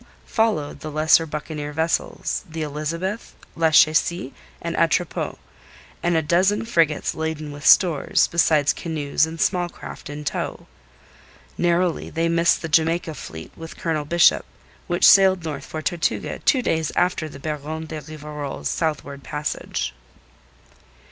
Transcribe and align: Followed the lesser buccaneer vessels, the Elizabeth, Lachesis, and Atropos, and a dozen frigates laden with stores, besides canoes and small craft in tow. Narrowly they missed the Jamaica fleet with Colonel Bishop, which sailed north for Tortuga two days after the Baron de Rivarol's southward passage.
Followed 0.25 0.79
the 0.79 0.89
lesser 0.89 1.27
buccaneer 1.27 1.71
vessels, 1.73 2.43
the 2.49 2.63
Elizabeth, 2.63 3.35
Lachesis, 3.55 4.31
and 4.59 4.75
Atropos, 4.75 5.37
and 6.01 6.17
a 6.17 6.23
dozen 6.23 6.65
frigates 6.65 7.13
laden 7.13 7.51
with 7.51 7.63
stores, 7.67 8.25
besides 8.25 8.73
canoes 8.73 9.27
and 9.27 9.39
small 9.39 9.69
craft 9.69 10.09
in 10.09 10.23
tow. 10.25 10.65
Narrowly 11.55 12.09
they 12.09 12.27
missed 12.29 12.63
the 12.63 12.67
Jamaica 12.67 13.13
fleet 13.13 13.51
with 13.55 13.77
Colonel 13.77 14.05
Bishop, 14.05 14.43
which 14.87 15.07
sailed 15.07 15.43
north 15.45 15.67
for 15.67 15.83
Tortuga 15.83 16.39
two 16.39 16.63
days 16.63 16.91
after 16.95 17.29
the 17.29 17.37
Baron 17.37 17.85
de 17.85 18.01
Rivarol's 18.01 18.71
southward 18.71 19.23
passage. 19.23 19.93